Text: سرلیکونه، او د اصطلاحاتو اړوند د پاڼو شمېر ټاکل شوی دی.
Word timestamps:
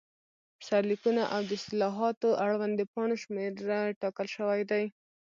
سرلیکونه، 0.67 1.23
او 1.33 1.41
د 1.47 1.49
اصطلاحاتو 1.57 2.29
اړوند 2.45 2.73
د 2.77 2.81
پاڼو 2.93 3.15
شمېر 3.23 3.49
ټاکل 4.01 4.27
شوی 4.35 4.61
دی. 4.71 4.83